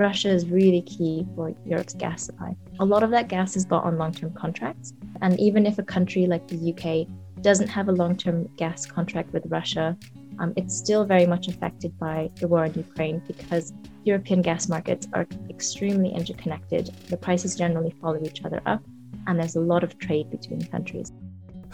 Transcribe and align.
Russia 0.00 0.30
is 0.30 0.46
really 0.48 0.80
key 0.80 1.26
for 1.36 1.54
Europe's 1.66 1.92
gas 1.92 2.24
supply. 2.24 2.56
A 2.78 2.84
lot 2.84 3.02
of 3.02 3.10
that 3.10 3.28
gas 3.28 3.54
is 3.54 3.66
bought 3.66 3.84
on 3.84 3.98
long 3.98 4.12
term 4.12 4.32
contracts. 4.32 4.94
And 5.20 5.38
even 5.38 5.66
if 5.66 5.78
a 5.78 5.82
country 5.82 6.26
like 6.26 6.48
the 6.48 6.72
UK 6.72 7.06
doesn't 7.42 7.68
have 7.68 7.88
a 7.88 7.92
long 7.92 8.16
term 8.16 8.48
gas 8.56 8.86
contract 8.86 9.30
with 9.34 9.44
Russia, 9.48 9.98
um, 10.38 10.54
it's 10.56 10.74
still 10.74 11.04
very 11.04 11.26
much 11.26 11.48
affected 11.48 11.98
by 11.98 12.30
the 12.36 12.48
war 12.48 12.64
in 12.64 12.72
Ukraine 12.72 13.22
because 13.26 13.74
European 14.04 14.40
gas 14.40 14.70
markets 14.70 15.06
are 15.12 15.26
extremely 15.50 16.08
interconnected. 16.14 16.86
The 17.08 17.18
prices 17.18 17.54
generally 17.54 17.94
follow 18.00 18.22
each 18.24 18.42
other 18.42 18.62
up, 18.64 18.82
and 19.26 19.38
there's 19.38 19.56
a 19.56 19.60
lot 19.60 19.84
of 19.84 19.98
trade 19.98 20.30
between 20.30 20.62
countries. 20.64 21.12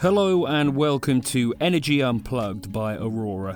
Hello 0.01 0.45
and 0.45 0.75
welcome 0.75 1.21
to 1.21 1.55
Energy 1.61 2.01
Unplugged 2.01 2.73
by 2.73 2.97
Aurora. 2.97 3.55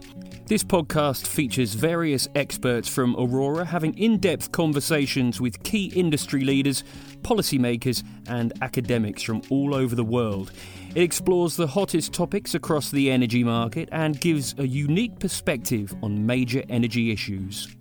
This 0.52 0.66
podcast 0.66 1.28
features 1.28 1.76
various 1.76 2.28
experts 2.36 2.90
from 2.90 3.16
Aurora 3.18 3.64
having 3.64 3.98
in 3.98 4.18
depth 4.18 4.52
conversations 4.52 5.40
with 5.40 5.64
key 5.64 5.94
industry 5.96 6.44
leaders, 6.44 6.84
policymakers, 7.22 8.04
and 8.28 8.52
academics 8.62 9.24
from 9.24 9.44
all 9.50 9.74
over 9.74 9.96
the 9.96 10.04
world. 10.04 10.52
It 10.94 11.04
explores 11.04 11.56
the 11.56 11.68
hottest 11.68 12.12
topics 12.12 12.54
across 12.54 12.92
the 12.92 13.10
energy 13.10 13.46
market 13.46 13.88
and 13.94 14.20
gives 14.20 14.54
a 14.58 14.68
unique 14.68 15.20
perspective 15.20 15.96
on 16.04 16.26
major 16.26 16.64
energy 16.68 17.14
issues. 17.14 17.74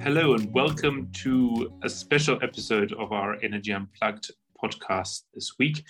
Hello, 0.00 0.34
and 0.34 0.54
welcome 0.54 1.08
to 1.14 1.72
a 1.82 1.88
special 1.88 2.38
episode 2.42 2.92
of 2.92 3.10
our 3.10 3.38
Energy 3.42 3.72
Unplugged 3.72 4.30
podcast 4.62 5.22
this 5.34 5.58
week. 5.58 5.82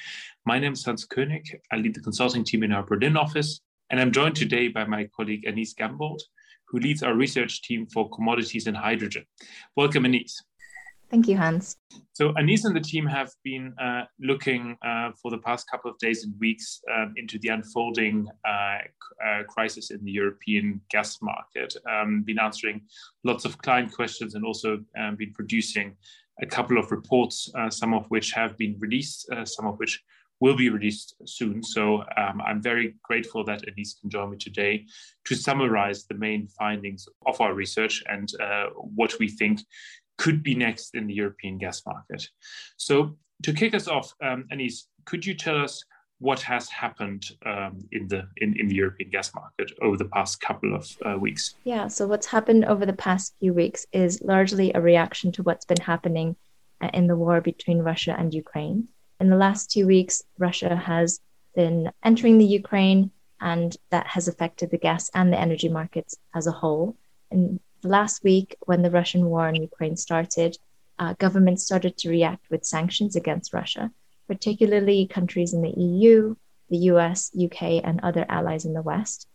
My 0.44 0.58
name 0.58 0.72
is 0.72 0.84
Hanns 0.84 1.04
Koenig. 1.04 1.60
I 1.72 1.76
lead 1.76 1.94
the 1.94 2.00
consulting 2.00 2.44
team 2.44 2.62
in 2.62 2.72
our 2.72 2.82
Berlin 2.82 3.16
office, 3.16 3.60
and 3.90 4.00
I'm 4.00 4.12
joined 4.12 4.36
today 4.36 4.68
by 4.68 4.84
my 4.84 5.08
colleague 5.16 5.44
Anise 5.46 5.74
Ganbold, 5.74 6.20
who 6.68 6.78
leads 6.78 7.02
our 7.02 7.14
research 7.14 7.62
team 7.62 7.86
for 7.86 8.08
commodities 8.10 8.66
and 8.66 8.76
hydrogen. 8.76 9.24
Welcome, 9.76 10.04
Anise. 10.04 10.42
Thank 11.10 11.28
you, 11.28 11.36
Hanns. 11.36 11.76
So, 12.12 12.32
Anise 12.36 12.64
and 12.64 12.74
the 12.74 12.80
team 12.80 13.06
have 13.06 13.30
been 13.44 13.72
uh, 13.80 14.02
looking 14.18 14.76
uh, 14.84 15.12
for 15.20 15.30
the 15.30 15.38
past 15.38 15.70
couple 15.70 15.90
of 15.90 15.98
days 15.98 16.24
and 16.24 16.34
weeks 16.40 16.80
um, 16.92 17.14
into 17.16 17.38
the 17.38 17.48
unfolding 17.48 18.26
uh, 18.44 18.78
uh 19.24 19.42
crisis 19.48 19.90
in 19.92 20.04
the 20.04 20.10
European 20.10 20.80
gas 20.90 21.18
market, 21.22 21.76
um, 21.88 22.22
been 22.22 22.40
answering 22.40 22.80
lots 23.22 23.44
of 23.44 23.56
client 23.58 23.92
questions 23.92 24.34
and 24.34 24.44
also 24.44 24.82
um, 24.98 25.14
been 25.14 25.32
producing 25.32 25.96
a 26.42 26.46
couple 26.46 26.78
of 26.78 26.90
reports, 26.90 27.50
uh, 27.54 27.70
some 27.70 27.94
of 27.94 28.06
which 28.06 28.32
have 28.32 28.56
been 28.56 28.76
released, 28.78 29.30
uh, 29.30 29.44
some 29.44 29.66
of 29.66 29.78
which 29.78 30.02
will 30.40 30.56
be 30.56 30.68
released 30.68 31.14
soon. 31.26 31.62
So 31.62 32.02
um, 32.16 32.40
I'm 32.44 32.60
very 32.60 32.96
grateful 33.02 33.44
that 33.44 33.64
Anise 33.68 33.94
can 34.00 34.10
join 34.10 34.30
me 34.30 34.36
today 34.36 34.84
to 35.26 35.34
summarize 35.34 36.06
the 36.06 36.14
main 36.14 36.48
findings 36.48 37.08
of 37.26 37.40
our 37.40 37.54
research 37.54 38.02
and 38.08 38.28
uh, 38.40 38.66
what 38.74 39.14
we 39.18 39.28
think 39.28 39.60
could 40.18 40.42
be 40.42 40.54
next 40.54 40.94
in 40.94 41.06
the 41.06 41.14
European 41.14 41.58
gas 41.58 41.82
market. 41.86 42.28
So 42.76 43.16
to 43.42 43.52
kick 43.52 43.74
us 43.74 43.88
off, 43.88 44.12
um, 44.22 44.46
could 45.06 45.24
you 45.24 45.34
tell 45.34 45.60
us 45.62 45.84
what 46.24 46.40
has 46.40 46.70
happened 46.70 47.22
um, 47.44 47.86
in 47.92 48.08
the 48.08 48.26
in, 48.38 48.58
in 48.58 48.66
the 48.66 48.74
European 48.74 49.10
gas 49.10 49.34
market 49.34 49.70
over 49.82 49.98
the 49.98 50.10
past 50.16 50.40
couple 50.40 50.74
of 50.74 50.84
uh, 51.04 51.18
weeks? 51.18 51.54
Yeah, 51.64 51.86
so 51.88 52.06
what's 52.06 52.26
happened 52.26 52.64
over 52.64 52.86
the 52.86 53.00
past 53.08 53.34
few 53.40 53.52
weeks 53.52 53.86
is 53.92 54.22
largely 54.22 54.72
a 54.72 54.80
reaction 54.80 55.32
to 55.32 55.42
what's 55.42 55.66
been 55.66 55.84
happening 55.92 56.34
uh, 56.80 56.88
in 56.94 57.08
the 57.08 57.16
war 57.24 57.42
between 57.42 57.80
Russia 57.90 58.16
and 58.18 58.32
Ukraine. 58.32 58.88
In 59.20 59.28
the 59.28 59.36
last 59.36 59.70
two 59.70 59.86
weeks, 59.86 60.22
Russia 60.38 60.74
has 60.74 61.20
been 61.54 61.92
entering 62.02 62.38
the 62.38 62.52
Ukraine, 62.62 63.10
and 63.42 63.76
that 63.90 64.06
has 64.06 64.26
affected 64.26 64.70
the 64.70 64.84
gas 64.88 65.10
and 65.14 65.30
the 65.30 65.38
energy 65.46 65.68
markets 65.68 66.16
as 66.34 66.46
a 66.46 66.58
whole. 66.60 66.96
And 67.30 67.60
last 67.82 68.24
week, 68.24 68.56
when 68.60 68.80
the 68.80 68.94
Russian 68.98 69.26
war 69.26 69.46
in 69.50 69.56
Ukraine 69.70 69.98
started, 69.98 70.56
uh, 70.98 71.12
governments 71.24 71.64
started 71.64 71.98
to 71.98 72.08
react 72.08 72.44
with 72.50 72.64
sanctions 72.64 73.14
against 73.14 73.52
Russia, 73.52 73.90
particularly 74.26 75.06
countries 75.06 75.52
in 75.52 75.62
the 75.62 75.70
EU, 75.70 76.34
the 76.70 76.78
US, 76.92 77.30
UK, 77.34 77.84
and 77.84 78.00
other 78.02 78.24
allies 78.28 78.64
in 78.64 78.74
the 78.74 78.82
West. 78.82 79.28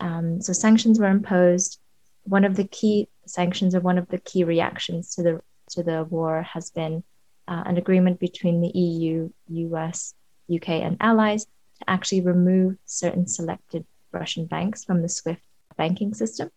Um, 0.00 0.40
so 0.40 0.52
sanctions 0.52 0.98
were 0.98 1.08
imposed. 1.08 1.78
One 2.24 2.44
of 2.44 2.56
the 2.56 2.64
key 2.64 3.08
sanctions, 3.26 3.74
or 3.74 3.80
one 3.80 3.98
of 3.98 4.08
the 4.08 4.18
key 4.18 4.44
reactions 4.44 5.14
to 5.14 5.22
the 5.22 5.40
to 5.70 5.82
the 5.82 6.04
war, 6.04 6.42
has 6.42 6.70
been 6.70 7.02
uh, 7.46 7.62
an 7.66 7.76
agreement 7.76 8.20
between 8.20 8.60
the 8.60 8.68
EU, 8.78 9.30
US, 9.48 10.14
UK, 10.54 10.68
and 10.70 10.96
allies 11.00 11.44
to 11.44 11.90
actually 11.90 12.22
remove 12.22 12.76
certain 12.84 13.26
selected 13.26 13.84
Russian 14.12 14.46
banks 14.46 14.84
from 14.84 15.02
the 15.02 15.08
SWIFT 15.08 15.42
banking 15.76 16.14
system 16.14 16.50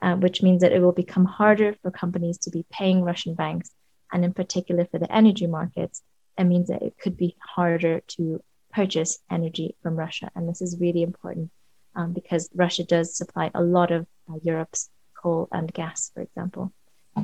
uh, 0.00 0.14
which 0.14 0.42
means 0.42 0.60
that 0.62 0.72
it 0.72 0.80
will 0.80 0.92
become 0.92 1.24
harder 1.24 1.74
for 1.82 1.90
companies 1.90 2.38
to 2.38 2.50
be 2.50 2.64
paying 2.70 3.02
Russian 3.02 3.34
banks. 3.34 3.70
And 4.12 4.24
in 4.24 4.32
particular 4.32 4.86
for 4.86 4.98
the 4.98 5.12
energy 5.12 5.46
markets, 5.46 6.02
it 6.38 6.44
means 6.44 6.68
that 6.68 6.82
it 6.82 6.96
could 6.98 7.16
be 7.16 7.36
harder 7.40 8.00
to 8.16 8.42
purchase 8.72 9.18
energy 9.30 9.76
from 9.82 9.96
Russia. 9.96 10.30
And 10.34 10.48
this 10.48 10.62
is 10.62 10.78
really 10.80 11.02
important 11.02 11.50
um, 11.96 12.12
because 12.12 12.48
Russia 12.54 12.84
does 12.84 13.16
supply 13.16 13.50
a 13.54 13.62
lot 13.62 13.90
of 13.90 14.06
uh, 14.30 14.38
Europe's 14.42 14.88
coal 15.20 15.48
and 15.52 15.72
gas, 15.72 16.10
for 16.14 16.22
example. 16.22 16.72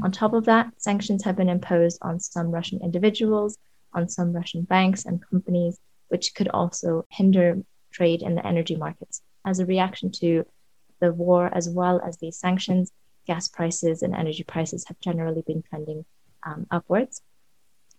On 0.03 0.11
top 0.11 0.33
of 0.33 0.47
that, 0.47 0.73
sanctions 0.79 1.23
have 1.23 1.37
been 1.37 1.49
imposed 1.49 1.99
on 2.03 2.19
some 2.19 2.51
Russian 2.51 2.81
individuals, 2.83 3.57
on 3.93 4.09
some 4.09 4.33
Russian 4.33 4.63
banks 4.63 5.05
and 5.05 5.25
companies, 5.31 5.79
which 6.09 6.35
could 6.35 6.49
also 6.49 7.07
hinder 7.11 7.63
trade 7.93 8.23
in 8.23 8.35
the 8.35 8.45
energy 8.45 8.75
markets. 8.75 9.23
As 9.45 9.61
a 9.61 9.67
reaction 9.67 10.11
to 10.13 10.45
the 11.01 11.13
war 11.13 11.49
as 11.55 11.69
well 11.69 12.01
as 12.05 12.17
these 12.17 12.37
sanctions, 12.39 12.91
gas 13.27 13.47
prices 13.47 14.03
and 14.03 14.15
energy 14.15 14.43
prices 14.43 14.85
have 14.89 14.99
generally 14.99 15.43
been 15.47 15.63
trending 15.63 16.05
um, 16.43 16.67
upwards. 16.73 17.23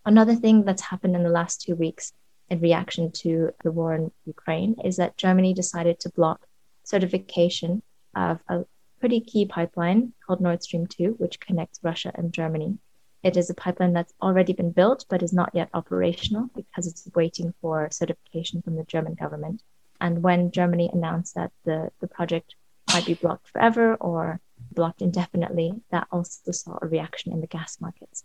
Another 0.05 0.35
thing 0.35 0.63
that's 0.63 0.83
happened 0.83 1.15
in 1.15 1.23
the 1.23 1.29
last 1.29 1.61
two 1.61 1.75
weeks 1.75 2.13
in 2.49 2.59
reaction 2.61 3.11
to 3.11 3.51
the 3.63 3.71
war 3.71 3.95
in 3.95 4.11
Ukraine 4.25 4.75
is 4.83 4.97
that 4.97 5.17
Germany 5.17 5.53
decided 5.53 5.99
to 5.99 6.09
block 6.09 6.45
certification 6.83 7.81
of 8.15 8.39
a 8.47 8.65
pretty 8.99 9.19
key 9.19 9.45
pipeline 9.45 10.13
called 10.25 10.41
Nord 10.41 10.61
Stream 10.61 10.85
2, 10.85 11.15
which 11.17 11.39
connects 11.39 11.79
Russia 11.81 12.11
and 12.13 12.31
Germany. 12.31 12.77
It 13.23 13.35
is 13.35 13.49
a 13.49 13.55
pipeline 13.55 13.93
that's 13.93 14.13
already 14.21 14.53
been 14.53 14.71
built 14.71 15.05
but 15.09 15.23
is 15.23 15.33
not 15.33 15.49
yet 15.55 15.69
operational 15.73 16.51
because 16.55 16.85
it's 16.85 17.09
waiting 17.15 17.55
for 17.59 17.89
certification 17.91 18.61
from 18.61 18.75
the 18.75 18.83
German 18.83 19.15
government. 19.15 19.63
And 19.99 20.21
when 20.21 20.51
Germany 20.51 20.87
announced 20.93 21.33
that 21.33 21.51
the, 21.63 21.91
the 21.99 22.07
project 22.07 22.53
might 22.93 23.07
be 23.07 23.15
blocked 23.15 23.47
forever 23.47 23.95
or 23.95 24.39
blocked 24.71 25.01
indefinitely, 25.01 25.81
that 25.89 26.07
also 26.11 26.51
saw 26.51 26.77
a 26.79 26.87
reaction 26.87 27.33
in 27.33 27.41
the 27.41 27.47
gas 27.47 27.81
markets. 27.81 28.23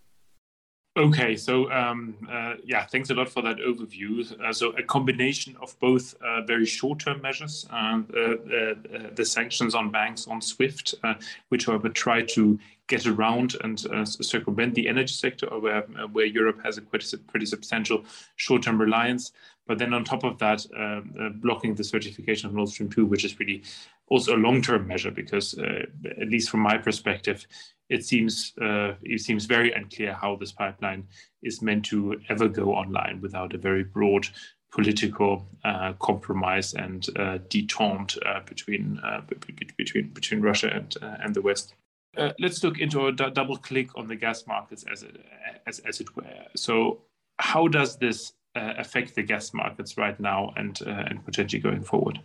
Okay, 0.97 1.37
so 1.37 1.71
um, 1.71 2.17
uh, 2.28 2.55
yeah, 2.65 2.84
thanks 2.84 3.11
a 3.11 3.15
lot 3.15 3.28
for 3.28 3.43
that 3.43 3.59
overview. 3.59 4.39
Uh, 4.41 4.53
so 4.53 4.71
a 4.71 4.83
combination 4.83 5.56
of 5.62 5.78
both 5.78 6.17
uh, 6.21 6.43
very 6.43 6.67
short-term 6.67 7.23
measures, 7.23 7.65
uh, 7.73 8.01
uh, 8.12 8.21
uh, 8.21 8.75
the 9.15 9.25
sanctions 9.25 9.77
on 9.77 9.93
banks 9.93 10.27
on 10.27 10.41
SWIFT, 10.41 10.97
which 11.51 11.67
however 11.67 11.89
try 11.91 12.23
to 12.23 12.59
get 12.89 13.06
around 13.06 13.55
and 13.62 13.78
circumvent 14.05 14.75
the 14.75 14.89
energy 14.89 15.15
sector, 15.15 15.47
where 15.61 15.83
where 16.11 16.27
Europe 16.27 16.59
has 16.65 16.77
a 16.77 16.81
a 16.81 17.19
pretty 17.19 17.47
substantial 17.47 18.05
short-term 18.34 18.81
reliance. 18.81 19.31
But 19.69 19.78
then 19.78 19.95
on 19.95 20.03
top 20.03 20.25
of 20.25 20.39
that, 20.39 20.67
blocking 21.41 21.77
the 21.77 21.84
certification 21.84 22.49
of 22.49 22.55
Nord 22.57 22.69
Stream 22.69 22.91
2, 22.91 23.07
which 23.07 23.25
is 23.25 23.39
really 23.39 23.62
also 24.10 24.37
a 24.37 24.37
long-term 24.37 24.87
measure 24.87 25.10
because, 25.10 25.56
uh, 25.59 25.87
at 26.21 26.28
least 26.28 26.50
from 26.50 26.60
my 26.60 26.76
perspective, 26.76 27.47
it 27.88 28.04
seems 28.04 28.53
uh, 28.60 28.94
it 29.03 29.21
seems 29.21 29.47
very 29.47 29.72
unclear 29.72 30.12
how 30.12 30.37
this 30.37 30.53
pipeline 30.53 31.06
is 31.43 31.62
meant 31.62 31.84
to 31.87 32.21
ever 32.28 32.48
go 32.48 32.75
online 32.75 33.21
without 33.21 33.54
a 33.54 33.59
very 33.59 33.84
broad 33.84 34.28
political 34.71 35.48
uh, 35.65 35.93
compromise 35.94 36.75
and 36.75 37.09
uh, 37.16 37.38
detente 37.48 38.16
uh, 38.25 38.41
between 38.47 39.00
uh, 39.04 39.21
between 39.76 40.10
between 40.10 40.41
Russia 40.41 40.68
and 40.72 40.97
and 41.03 41.34
the 41.34 41.42
West. 41.42 41.74
let's 42.39 42.62
look 42.62 42.78
into 42.78 43.07
a 43.07 43.12
d- 43.12 43.30
double 43.33 43.57
click 43.57 43.89
on 43.97 44.07
the 44.07 44.16
gas 44.16 44.47
markets 44.47 44.84
as 44.92 45.03
it 45.03 45.16
as, 45.66 45.80
as 45.80 46.01
it 46.01 46.16
were. 46.16 46.24
So, 46.57 47.03
how 47.39 47.68
does 47.68 47.97
this 47.97 48.33
affect 48.54 49.15
the 49.15 49.22
gas 49.22 49.53
markets 49.53 49.97
right 49.97 50.18
now 50.21 50.53
and 50.57 50.80
and 50.83 51.24
potentially 51.24 51.62
going 51.62 51.83
forward? 51.83 52.21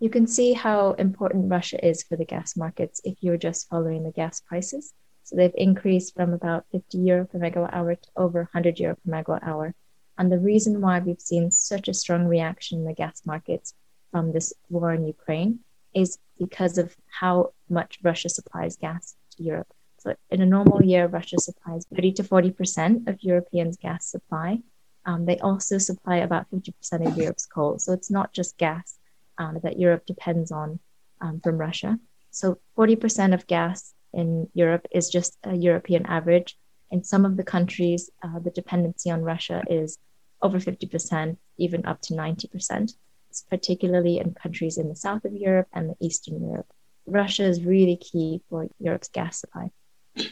You 0.00 0.10
can 0.10 0.26
see 0.26 0.52
how 0.52 0.92
important 0.92 1.50
Russia 1.50 1.84
is 1.84 2.02
for 2.02 2.16
the 2.16 2.24
gas 2.24 2.56
markets 2.56 3.00
if 3.04 3.16
you're 3.20 3.36
just 3.36 3.68
following 3.68 4.02
the 4.02 4.10
gas 4.10 4.40
prices. 4.40 4.92
So 5.22 5.36
they've 5.36 5.54
increased 5.54 6.14
from 6.14 6.32
about 6.32 6.66
50 6.72 6.98
euro 6.98 7.24
per 7.24 7.38
megawatt 7.38 7.72
hour 7.72 7.94
to 7.94 8.08
over 8.16 8.40
100 8.40 8.78
euro 8.78 8.96
per 8.96 9.10
megawatt 9.10 9.46
hour. 9.46 9.74
And 10.18 10.30
the 10.30 10.38
reason 10.38 10.80
why 10.80 10.98
we've 10.98 11.20
seen 11.20 11.50
such 11.50 11.88
a 11.88 11.94
strong 11.94 12.26
reaction 12.26 12.80
in 12.80 12.84
the 12.84 12.92
gas 12.92 13.22
markets 13.24 13.74
from 14.10 14.32
this 14.32 14.52
war 14.68 14.92
in 14.92 15.06
Ukraine 15.06 15.60
is 15.94 16.18
because 16.38 16.76
of 16.76 16.94
how 17.06 17.52
much 17.68 17.98
Russia 18.02 18.28
supplies 18.28 18.76
gas 18.76 19.14
to 19.36 19.42
Europe. 19.42 19.72
So 19.98 20.14
in 20.30 20.42
a 20.42 20.46
normal 20.46 20.84
year, 20.84 21.06
Russia 21.06 21.38
supplies 21.38 21.86
30 21.94 22.12
to 22.12 22.22
40% 22.24 23.08
of 23.08 23.22
Europeans' 23.22 23.78
gas 23.78 24.06
supply. 24.06 24.58
Um, 25.06 25.24
they 25.24 25.38
also 25.38 25.78
supply 25.78 26.16
about 26.16 26.50
50% 26.50 27.06
of 27.06 27.16
Europe's 27.16 27.46
coal. 27.46 27.78
So 27.78 27.92
it's 27.92 28.10
not 28.10 28.32
just 28.32 28.58
gas 28.58 28.98
um, 29.38 29.58
that 29.62 29.78
Europe 29.78 30.06
depends 30.06 30.50
on 30.52 30.78
um, 31.20 31.40
from 31.40 31.58
Russia. 31.58 31.98
So 32.30 32.58
40% 32.76 33.34
of 33.34 33.46
gas 33.46 33.94
in 34.12 34.48
Europe 34.54 34.86
is 34.90 35.08
just 35.08 35.36
a 35.44 35.54
European 35.54 36.06
average. 36.06 36.56
In 36.90 37.02
some 37.02 37.24
of 37.24 37.36
the 37.36 37.44
countries, 37.44 38.10
uh, 38.22 38.38
the 38.38 38.50
dependency 38.50 39.10
on 39.10 39.22
Russia 39.22 39.62
is 39.68 39.98
over 40.42 40.58
50%, 40.58 41.36
even 41.58 41.86
up 41.86 42.00
to 42.02 42.14
90%, 42.14 42.94
it's 43.30 43.42
particularly 43.42 44.18
in 44.18 44.34
countries 44.34 44.78
in 44.78 44.88
the 44.88 44.94
south 44.94 45.24
of 45.24 45.32
Europe 45.32 45.68
and 45.72 45.90
the 45.90 45.96
Eastern 46.00 46.40
Europe. 46.48 46.70
Russia 47.06 47.44
is 47.44 47.64
really 47.64 47.96
key 47.96 48.40
for 48.48 48.68
Europe's 48.78 49.08
gas 49.08 49.40
supply. 49.40 49.70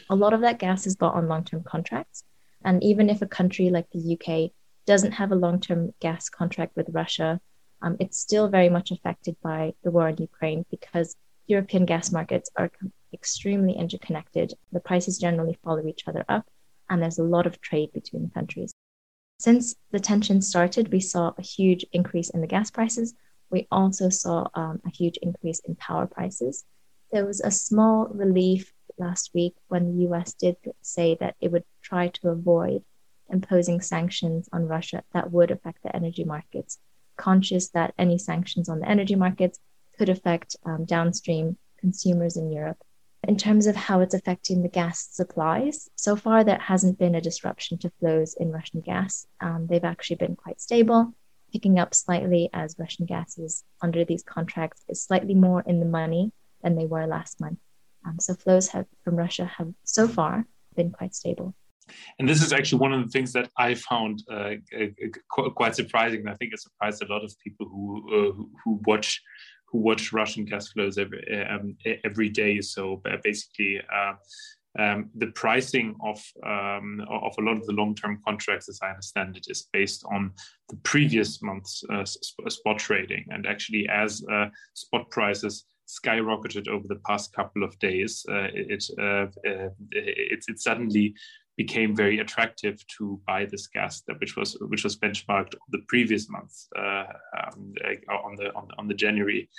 A 0.09 0.15
lot 0.15 0.33
of 0.33 0.41
that 0.41 0.59
gas 0.59 0.87
is 0.87 0.95
bought 0.95 1.15
on 1.15 1.27
long 1.27 1.43
term 1.43 1.63
contracts. 1.63 2.23
And 2.63 2.81
even 2.83 3.09
if 3.09 3.21
a 3.21 3.27
country 3.27 3.69
like 3.69 3.87
the 3.91 4.17
UK 4.17 4.51
doesn't 4.85 5.11
have 5.13 5.31
a 5.31 5.35
long 5.35 5.59
term 5.59 5.93
gas 5.99 6.29
contract 6.29 6.75
with 6.75 6.87
Russia, 6.91 7.41
um, 7.83 7.97
it's 7.99 8.17
still 8.17 8.47
very 8.47 8.69
much 8.69 8.91
affected 8.91 9.35
by 9.43 9.73
the 9.83 9.91
war 9.91 10.07
in 10.07 10.17
Ukraine 10.17 10.65
because 10.71 11.15
European 11.47 11.85
gas 11.85 12.11
markets 12.11 12.49
are 12.55 12.71
extremely 13.13 13.73
interconnected. 13.73 14.53
The 14.71 14.79
prices 14.79 15.19
generally 15.19 15.59
follow 15.63 15.85
each 15.85 16.07
other 16.07 16.23
up, 16.29 16.45
and 16.89 17.01
there's 17.01 17.19
a 17.19 17.23
lot 17.23 17.45
of 17.45 17.59
trade 17.59 17.91
between 17.93 18.23
the 18.23 18.33
countries. 18.33 18.71
Since 19.37 19.75
the 19.91 19.99
tension 19.99 20.41
started, 20.41 20.93
we 20.93 21.01
saw 21.01 21.33
a 21.37 21.41
huge 21.41 21.85
increase 21.91 22.29
in 22.29 22.39
the 22.39 22.47
gas 22.47 22.71
prices. 22.71 23.13
We 23.49 23.67
also 23.69 24.07
saw 24.09 24.47
um, 24.55 24.81
a 24.85 24.89
huge 24.89 25.17
increase 25.21 25.59
in 25.67 25.75
power 25.75 26.07
prices. 26.07 26.63
There 27.11 27.25
was 27.25 27.41
a 27.41 27.51
small 27.51 28.07
relief 28.07 28.73
last 28.97 29.31
week 29.33 29.55
when 29.67 29.85
the 29.85 30.07
US 30.07 30.33
did 30.33 30.55
say 30.81 31.17
that 31.19 31.35
it 31.41 31.51
would 31.51 31.65
try 31.81 32.07
to 32.07 32.29
avoid 32.29 32.83
imposing 33.29 33.81
sanctions 33.81 34.47
on 34.53 34.67
Russia 34.67 35.03
that 35.13 35.31
would 35.31 35.51
affect 35.51 35.83
the 35.83 35.93
energy 35.93 36.23
markets, 36.23 36.79
conscious 37.17 37.69
that 37.69 37.93
any 37.97 38.17
sanctions 38.17 38.69
on 38.69 38.79
the 38.79 38.89
energy 38.89 39.15
markets 39.15 39.59
could 39.97 40.09
affect 40.09 40.55
um, 40.65 40.85
downstream 40.85 41.57
consumers 41.79 42.37
in 42.37 42.51
Europe. 42.51 42.77
In 43.25 43.37
terms 43.37 43.67
of 43.67 43.75
how 43.75 44.01
it's 44.01 44.13
affecting 44.13 44.61
the 44.61 44.69
gas 44.69 45.07
supplies, 45.11 45.89
so 45.95 46.15
far 46.15 46.43
there 46.43 46.59
hasn't 46.59 46.99
been 46.99 47.15
a 47.15 47.21
disruption 47.21 47.77
to 47.79 47.91
flows 47.99 48.33
in 48.33 48.51
Russian 48.51 48.81
gas. 48.81 49.27
Um, 49.39 49.67
they've 49.67 49.83
actually 49.83 50.17
been 50.17 50.35
quite 50.35 50.59
stable, 50.59 51.13
picking 51.53 51.79
up 51.79 51.93
slightly 51.93 52.49
as 52.51 52.75
Russian 52.77 53.05
gas 53.05 53.37
is 53.37 53.63
under 53.81 54.03
these 54.03 54.23
contracts 54.23 54.83
is 54.89 55.01
slightly 55.01 55.35
more 55.35 55.61
in 55.65 55.79
the 55.79 55.85
money 55.85 56.33
than 56.61 56.75
they 56.75 56.85
were 56.85 57.07
last 57.07 57.39
month. 57.39 57.59
Um, 58.05 58.19
so 58.19 58.33
flows 58.33 58.69
have, 58.69 58.87
from 59.03 59.15
Russia 59.15 59.45
have 59.57 59.71
so 59.83 60.07
far 60.07 60.45
been 60.75 60.91
quite 60.91 61.15
stable. 61.15 61.53
And 62.19 62.27
this 62.27 62.41
is 62.41 62.53
actually 62.53 62.79
one 62.79 62.93
of 62.93 63.03
the 63.03 63.09
things 63.09 63.33
that 63.33 63.49
I 63.57 63.75
found 63.75 64.23
uh, 64.31 64.55
uh, 64.77 65.49
quite 65.55 65.75
surprising. 65.75 66.27
I 66.27 66.35
think 66.35 66.53
it 66.53 66.59
surprised 66.59 67.03
a 67.03 67.11
lot 67.13 67.23
of 67.23 67.33
people 67.43 67.67
who 67.67 67.85
uh, 68.07 68.43
who 68.63 68.79
watch 68.85 69.21
who 69.67 69.79
watch 69.79 70.13
Russian 70.13 70.45
gas 70.45 70.69
flows 70.69 70.97
every 70.97 71.23
um, 71.49 71.75
every 72.03 72.29
day. 72.29 72.61
So 72.61 73.01
basically, 73.23 73.81
uh, 73.93 74.13
um, 74.79 75.09
the 75.15 75.27
pricing 75.27 75.95
of 76.03 76.23
um, 76.45 77.05
of 77.09 77.33
a 77.37 77.41
lot 77.41 77.57
of 77.57 77.65
the 77.65 77.73
long 77.73 77.95
term 77.95 78.19
contracts, 78.25 78.69
as 78.69 78.79
I 78.81 78.89
understand 78.89 79.37
it, 79.37 79.47
is 79.49 79.67
based 79.71 80.03
on 80.11 80.31
the 80.69 80.77
previous 80.77 81.41
month's 81.41 81.83
uh, 81.91 82.05
sp- 82.05 82.49
spot 82.49 82.79
trading. 82.79 83.25
And 83.29 83.45
actually, 83.45 83.87
as 83.89 84.23
uh, 84.31 84.47
spot 84.73 85.09
prices 85.11 85.65
skyrocketed 85.87 86.67
over 86.67 86.87
the 86.87 87.01
past 87.05 87.33
couple 87.33 87.63
of 87.63 87.77
days, 87.79 88.25
uh, 88.29 88.47
it, 88.53 88.83
uh, 88.99 89.27
uh, 89.47 89.69
it, 89.91 90.43
it 90.47 90.59
suddenly 90.59 91.13
became 91.57 91.95
very 91.95 92.19
attractive 92.19 92.85
to 92.87 93.19
buy 93.27 93.45
this 93.45 93.67
gas 93.67 94.01
that 94.07 94.19
which 94.19 94.35
was 94.35 94.57
which 94.69 94.83
was 94.83 94.97
benchmarked 94.97 95.55
the 95.69 95.79
previous 95.87 96.29
month 96.29 96.53
uh, 96.77 97.05
um, 97.39 97.73
on 98.09 98.35
the 98.35 98.53
on, 98.55 98.67
on 98.77 98.87
the 98.87 98.93
January 98.93 99.49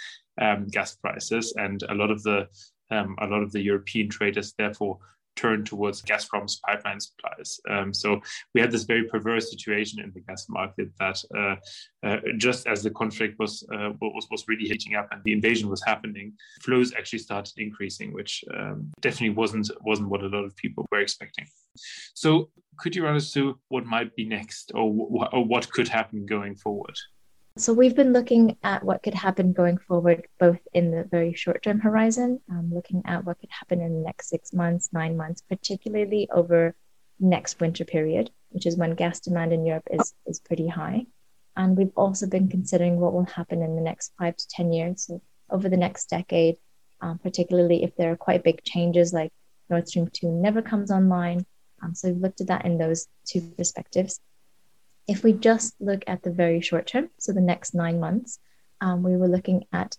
um, 0.41 0.67
gas 0.69 0.96
prices, 0.96 1.55
and 1.56 1.82
a 1.85 1.94
lot 1.94 2.11
of 2.11 2.23
the 2.23 2.49
um, 2.91 3.17
a 3.20 3.26
lot 3.26 3.43
of 3.43 3.52
the 3.52 3.62
European 3.62 4.08
traders 4.08 4.55
therefore 4.58 4.99
turned 5.37 5.67
towards 5.67 6.03
Gazprom's 6.03 6.61
pipeline 6.67 7.01
supplies. 7.01 7.61
Um, 7.69 7.93
so 7.93 8.21
we 8.55 8.61
had 8.61 8.71
this 8.71 8.85
very 8.85 9.05
perverse 9.05 9.51
situation 9.51 10.01
in 10.01 10.13
the 10.15 10.21
gas 10.21 10.47
market 10.49 10.89
that 11.01 11.23
uh, 11.37 11.57
uh, 12.07 12.19
just 12.37 12.67
as 12.67 12.83
the 12.83 12.91
conflict 12.91 13.39
was, 13.39 13.67
uh, 13.73 13.91
was 14.01 14.27
was 14.31 14.45
really 14.49 14.65
heating 14.65 14.95
up 14.95 15.09
and 15.11 15.23
the 15.25 15.33
invasion 15.33 15.69
was 15.69 15.83
happening, 15.85 16.33
flows 16.63 16.93
actually 16.95 17.19
started 17.19 17.53
increasing, 17.57 18.13
which 18.13 18.45
um, 18.57 18.91
definitely 19.01 19.35
wasn't 19.35 19.71
wasn't 19.83 20.09
what 20.09 20.23
a 20.23 20.29
lot 20.29 20.45
of 20.45 20.55
people 20.57 20.87
were 20.91 21.01
expecting. 21.01 21.47
So, 22.15 22.51
could 22.79 22.95
you 22.95 23.05
run 23.05 23.17
us 23.17 23.33
through 23.33 23.59
what 23.69 23.85
might 23.85 24.15
be 24.15 24.25
next, 24.25 24.73
or, 24.75 24.85
or 25.33 25.45
what 25.45 25.71
could 25.73 25.89
happen 25.89 26.27
going 26.27 26.57
forward? 26.57 26.97
So, 27.56 27.73
we've 27.73 27.95
been 27.95 28.12
looking 28.12 28.56
at 28.65 28.83
what 28.83 29.05
could 29.05 29.15
happen 29.15 29.53
going 29.53 29.79
forward, 29.79 30.27
both 30.41 30.59
in 30.73 30.91
the 30.91 31.05
very 31.05 31.35
short 31.35 31.62
term 31.62 31.79
horizon, 31.79 32.41
um, 32.51 32.73
looking 32.75 33.03
at 33.05 33.25
what 33.25 33.39
could 33.39 33.51
happen 33.51 33.81
in 33.81 33.95
the 33.95 34.01
next 34.01 34.29
six 34.29 34.53
months, 34.53 34.89
nine 34.93 35.17
months, 35.17 35.41
particularly 35.41 36.29
over 36.35 36.75
next 37.21 37.61
winter 37.61 37.85
period, 37.85 38.33
which 38.51 38.67
is 38.67 38.77
when 38.77 38.97
gas 38.97 39.21
demand 39.21 39.53
in 39.53 39.65
Europe 39.65 39.87
is, 39.89 40.15
is 40.27 40.41
pretty 40.41 40.67
high. 40.67 41.06
And 41.56 41.77
we've 41.77 41.97
also 41.97 42.27
been 42.27 42.49
considering 42.49 42.99
what 42.99 43.12
will 43.12 43.27
happen 43.27 43.62
in 43.62 43.77
the 43.77 43.83
next 43.83 44.12
five 44.19 44.35
to 44.35 44.49
10 44.49 44.73
years, 44.73 45.07
so 45.07 45.23
over 45.49 45.69
the 45.69 45.77
next 45.77 46.11
decade, 46.11 46.57
um, 47.00 47.19
particularly 47.19 47.85
if 47.85 47.95
there 47.95 48.11
are 48.11 48.17
quite 48.17 48.43
big 48.43 48.65
changes 48.65 49.12
like 49.12 49.31
Nord 49.71 49.87
Stream 49.87 50.09
2 50.12 50.27
never 50.27 50.61
comes 50.61 50.91
online, 50.91 51.47
um, 51.85 51.95
so 51.95 52.09
we've 52.09 52.21
looked 52.21 52.41
at 52.41 52.49
that 52.49 52.65
in 52.65 52.79
those 52.79 53.07
two 53.25 53.43
perspectives. 53.57 54.19
If 55.06 55.23
we 55.23 55.33
just 55.33 55.75
look 55.81 56.03
at 56.06 56.23
the 56.23 56.31
very 56.31 56.61
short 56.61 56.87
term, 56.87 57.11
so 57.19 57.33
the 57.33 57.41
next 57.41 57.75
nine 57.75 58.01
months, 58.01 58.39
um, 58.81 59.03
we 59.03 59.17
were 59.17 59.29
looking 59.29 59.65
at 59.73 59.97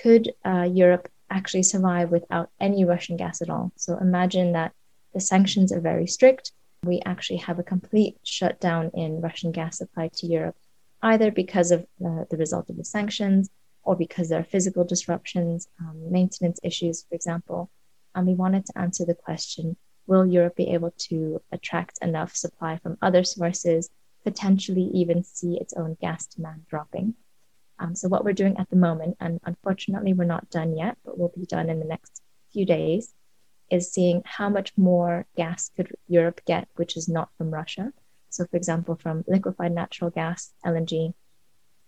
could 0.00 0.32
uh, 0.44 0.68
Europe 0.70 1.08
actually 1.30 1.62
survive 1.62 2.10
without 2.10 2.50
any 2.60 2.84
Russian 2.84 3.16
gas 3.16 3.40
at 3.42 3.50
all? 3.50 3.72
So 3.76 3.96
imagine 3.98 4.52
that 4.52 4.72
the 5.14 5.20
sanctions 5.20 5.72
are 5.72 5.80
very 5.80 6.06
strict. 6.06 6.52
We 6.84 7.00
actually 7.04 7.38
have 7.38 7.58
a 7.58 7.62
complete 7.62 8.18
shutdown 8.24 8.90
in 8.94 9.20
Russian 9.20 9.52
gas 9.52 9.78
supply 9.78 10.08
to 10.14 10.26
Europe, 10.26 10.56
either 11.02 11.30
because 11.30 11.70
of 11.70 11.80
uh, 12.04 12.24
the 12.30 12.36
result 12.36 12.70
of 12.70 12.76
the 12.76 12.84
sanctions 12.84 13.50
or 13.82 13.96
because 13.96 14.28
there 14.28 14.40
are 14.40 14.44
physical 14.44 14.84
disruptions, 14.84 15.68
um, 15.80 16.10
maintenance 16.10 16.60
issues, 16.62 17.04
for 17.08 17.14
example. 17.14 17.70
And 18.14 18.26
we 18.26 18.34
wanted 18.34 18.66
to 18.66 18.78
answer 18.78 19.04
the 19.04 19.14
question 19.14 19.76
will 20.06 20.26
Europe 20.26 20.56
be 20.56 20.70
able 20.70 20.92
to 20.98 21.40
attract 21.52 21.98
enough 22.02 22.34
supply 22.34 22.76
from 22.78 22.98
other 23.00 23.22
sources, 23.22 23.88
potentially 24.24 24.90
even 24.94 25.24
see 25.24 25.58
its 25.60 25.74
own 25.74 25.96
gas 26.00 26.26
demand 26.26 26.66
dropping? 26.68 27.14
Um, 27.78 27.94
so, 27.94 28.08
what 28.08 28.24
we're 28.24 28.32
doing 28.32 28.56
at 28.58 28.68
the 28.70 28.76
moment, 28.76 29.16
and 29.20 29.40
unfortunately, 29.44 30.12
we're 30.12 30.24
not 30.24 30.50
done 30.50 30.76
yet, 30.76 30.98
but 31.04 31.18
we'll 31.18 31.32
be 31.34 31.46
done 31.46 31.70
in 31.70 31.78
the 31.78 31.86
next 31.86 32.22
few 32.52 32.66
days, 32.66 33.14
is 33.70 33.90
seeing 33.90 34.22
how 34.24 34.48
much 34.48 34.72
more 34.76 35.26
gas 35.36 35.70
could 35.74 35.94
Europe 36.06 36.42
get, 36.46 36.68
which 36.76 36.96
is 36.96 37.08
not 37.08 37.30
from 37.38 37.50
Russia. 37.50 37.92
So, 38.28 38.44
for 38.46 38.56
example, 38.56 38.96
from 38.96 39.24
liquefied 39.26 39.72
natural 39.72 40.10
gas, 40.10 40.52
LNG, 40.64 41.14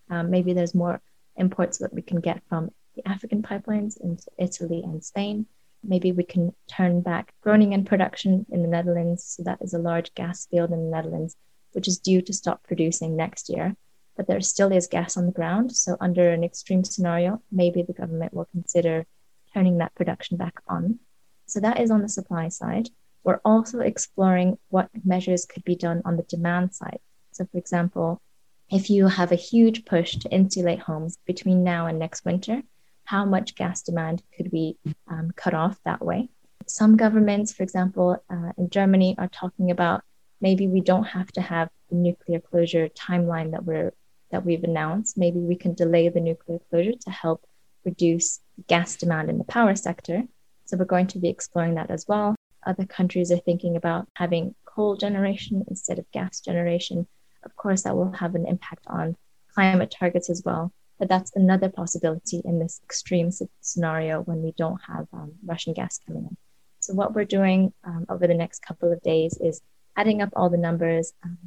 um, 0.09 0.29
maybe 0.29 0.53
there's 0.53 0.75
more 0.75 1.01
imports 1.35 1.77
that 1.79 1.93
we 1.93 2.01
can 2.01 2.19
get 2.19 2.41
from 2.49 2.71
the 2.95 3.07
African 3.07 3.41
pipelines 3.41 3.99
into 4.01 4.25
Italy 4.37 4.81
and 4.83 5.03
Spain. 5.03 5.45
Maybe 5.83 6.11
we 6.11 6.23
can 6.23 6.53
turn 6.67 7.01
back 7.01 7.33
Groningen 7.41 7.85
production 7.85 8.45
in 8.49 8.61
the 8.61 8.67
Netherlands. 8.67 9.23
So 9.25 9.43
that 9.43 9.61
is 9.61 9.73
a 9.73 9.79
large 9.79 10.13
gas 10.13 10.47
field 10.47 10.71
in 10.71 10.85
the 10.85 10.91
Netherlands, 10.91 11.35
which 11.73 11.87
is 11.87 11.99
due 11.99 12.21
to 12.21 12.33
stop 12.33 12.63
producing 12.63 13.15
next 13.15 13.49
year. 13.49 13.75
But 14.15 14.27
there 14.27 14.41
still 14.41 14.71
is 14.71 14.87
gas 14.87 15.17
on 15.17 15.25
the 15.25 15.31
ground. 15.31 15.75
So 15.75 15.97
under 15.99 16.29
an 16.29 16.43
extreme 16.43 16.83
scenario, 16.83 17.41
maybe 17.51 17.81
the 17.81 17.93
government 17.93 18.33
will 18.33 18.45
consider 18.45 19.05
turning 19.53 19.79
that 19.79 19.95
production 19.95 20.37
back 20.37 20.61
on. 20.67 20.99
So 21.45 21.59
that 21.59 21.79
is 21.79 21.91
on 21.91 22.01
the 22.01 22.09
supply 22.09 22.49
side. 22.49 22.89
We're 23.23 23.41
also 23.45 23.79
exploring 23.79 24.57
what 24.69 24.89
measures 25.03 25.45
could 25.45 25.63
be 25.63 25.75
done 25.75 26.01
on 26.05 26.17
the 26.17 26.23
demand 26.23 26.73
side. 26.75 26.99
So, 27.31 27.45
for 27.45 27.57
example, 27.57 28.21
if 28.69 28.89
you 28.89 29.07
have 29.07 29.31
a 29.31 29.35
huge 29.35 29.85
push 29.85 30.17
to 30.17 30.31
insulate 30.31 30.79
homes 30.79 31.17
between 31.25 31.63
now 31.63 31.87
and 31.87 31.99
next 31.99 32.25
winter, 32.25 32.61
how 33.05 33.25
much 33.25 33.55
gas 33.55 33.81
demand 33.81 34.23
could 34.35 34.51
we 34.51 34.77
um, 35.07 35.31
cut 35.35 35.53
off 35.53 35.77
that 35.85 36.03
way. 36.03 36.29
Some 36.67 36.95
governments, 36.95 37.53
for 37.53 37.63
example, 37.63 38.23
uh, 38.29 38.51
in 38.57 38.69
Germany, 38.69 39.15
are 39.17 39.27
talking 39.27 39.71
about 39.71 40.03
maybe 40.43 40.67
we 40.67 40.81
don't 40.81 41.05
have 41.05 41.31
to 41.31 41.41
have 41.41 41.69
the 41.89 41.95
nuclear 41.95 42.39
closure 42.39 42.89
timeline 42.89 43.51
that 43.51 43.63
we're 43.63 43.93
that 44.29 44.45
we've 44.45 44.63
announced. 44.63 45.17
Maybe 45.17 45.39
we 45.39 45.55
can 45.55 45.73
delay 45.73 46.09
the 46.09 46.19
nuclear 46.19 46.59
closure 46.69 46.97
to 47.05 47.09
help 47.09 47.45
reduce 47.85 48.41
gas 48.67 48.95
demand 48.97 49.29
in 49.29 49.37
the 49.37 49.43
power 49.45 49.75
sector. 49.75 50.23
So 50.65 50.77
we're 50.77 50.85
going 50.85 51.07
to 51.07 51.19
be 51.19 51.29
exploring 51.29 51.75
that 51.75 51.91
as 51.91 52.05
well. 52.07 52.35
Other 52.65 52.85
countries 52.85 53.31
are 53.31 53.37
thinking 53.37 53.75
about 53.75 54.07
having 54.15 54.55
coal 54.65 54.95
generation 54.97 55.63
instead 55.67 55.99
of 55.99 56.11
gas 56.11 56.41
generation. 56.41 57.07
Of 57.43 57.55
course, 57.55 57.83
that 57.83 57.95
will 57.95 58.11
have 58.11 58.35
an 58.35 58.47
impact 58.47 58.85
on 58.87 59.15
climate 59.53 59.95
targets 59.97 60.29
as 60.29 60.41
well. 60.43 60.73
But 60.99 61.09
that's 61.09 61.31
another 61.35 61.69
possibility 61.69 62.41
in 62.43 62.59
this 62.59 62.79
extreme 62.83 63.29
scenario 63.61 64.21
when 64.21 64.41
we 64.41 64.53
don't 64.57 64.81
have 64.87 65.07
um, 65.13 65.33
Russian 65.45 65.73
gas 65.73 65.99
coming 66.05 66.23
in. 66.29 66.37
So, 66.79 66.93
what 66.93 67.13
we're 67.13 67.25
doing 67.25 67.73
um, 67.83 68.05
over 68.09 68.25
the 68.27 68.33
next 68.33 68.61
couple 68.61 68.91
of 68.91 69.01
days 69.01 69.37
is 69.41 69.61
adding 69.95 70.21
up 70.21 70.29
all 70.35 70.49
the 70.49 70.57
numbers, 70.57 71.13
um, 71.23 71.37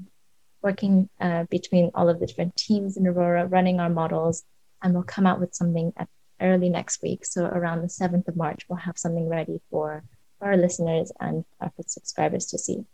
working 0.62 1.08
uh, 1.20 1.44
between 1.44 1.90
all 1.94 2.08
of 2.08 2.20
the 2.20 2.26
different 2.26 2.56
teams 2.56 2.96
in 2.96 3.06
Aurora, 3.06 3.46
running 3.46 3.80
our 3.80 3.88
models, 3.88 4.44
and 4.82 4.94
we'll 4.94 5.02
come 5.02 5.26
out 5.26 5.40
with 5.40 5.54
something 5.54 5.92
early 6.40 6.68
next 6.68 7.02
week. 7.02 7.24
So 7.24 7.44
around 7.46 7.82
the 7.82 7.88
7th 7.88 8.28
of 8.28 8.36
March, 8.36 8.66
we'll 8.68 8.78
have 8.78 8.98
something 8.98 9.28
ready 9.28 9.60
for 9.70 10.04
our 10.40 10.56
listeners 10.56 11.12
and 11.20 11.44
our 11.60 11.72
subscribers 11.86 12.46
to 12.46 12.58
see. 12.58 12.84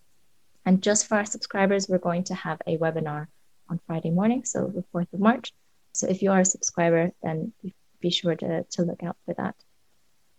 And 0.65 0.83
just 0.83 1.07
for 1.07 1.17
our 1.17 1.25
subscribers, 1.25 1.89
we're 1.89 1.99
going 1.99 2.25
to 2.25 2.35
have 2.35 2.61
a 2.67 2.79
webinar 2.79 3.27
on 3.69 3.81
Friday 3.87 4.11
morning, 4.11 4.45
so 4.45 4.67
the 4.67 4.85
4th 4.95 5.13
of 5.13 5.21
March. 5.21 5.53
So 5.93 6.07
if 6.09 6.23
you 6.23 6.31
are 6.31 6.41
a 6.41 6.45
subscriber, 6.45 7.13
then 7.23 7.53
be 8.01 8.11
sure 8.11 8.35
to, 8.35 8.65
to 8.65 8.83
look 8.83 9.03
out 9.03 9.17
for 9.25 9.35
that. 9.35 9.55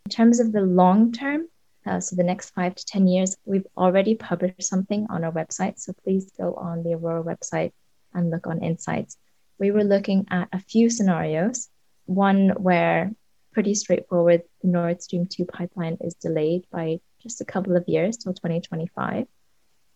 In 0.05 0.11
terms 0.11 0.39
of 0.39 0.51
the 0.51 0.61
long 0.61 1.11
term, 1.11 1.47
uh, 1.85 1.99
so 1.99 2.15
the 2.15 2.23
next 2.23 2.51
five 2.51 2.75
to 2.75 2.85
10 2.85 3.07
years, 3.07 3.35
we've 3.45 3.67
already 3.77 4.15
published 4.15 4.63
something 4.63 5.07
on 5.09 5.23
our 5.23 5.31
website. 5.31 5.79
So 5.79 5.93
please 6.03 6.31
go 6.37 6.53
on 6.55 6.83
the 6.83 6.93
Aurora 6.93 7.23
website 7.23 7.71
and 8.13 8.29
look 8.29 8.47
on 8.47 8.63
insights. 8.63 9.17
We 9.59 9.71
were 9.71 9.83
looking 9.83 10.25
at 10.29 10.47
a 10.53 10.59
few 10.59 10.89
scenarios. 10.89 11.69
One 12.05 12.49
where 12.49 13.11
pretty 13.53 13.75
straightforward, 13.75 14.43
the 14.61 14.69
Nord 14.69 15.01
Stream 15.01 15.27
2 15.27 15.45
pipeline 15.45 15.97
is 16.01 16.15
delayed 16.15 16.65
by 16.71 16.99
just 17.21 17.41
a 17.41 17.45
couple 17.45 17.77
of 17.77 17.87
years 17.87 18.17
till 18.17 18.33
2025, 18.33 19.25